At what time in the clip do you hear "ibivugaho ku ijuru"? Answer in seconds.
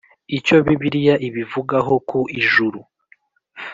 1.27-2.79